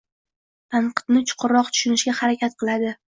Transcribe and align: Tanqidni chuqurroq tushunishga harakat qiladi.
Tanqidni 0.75 1.23
chuqurroq 1.33 1.69
tushunishga 1.77 2.15
harakat 2.21 2.57
qiladi. 2.63 2.95